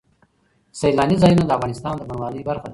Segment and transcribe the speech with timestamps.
[0.79, 2.69] سیلانی ځایونه د افغانستان د بڼوالۍ برخه ده.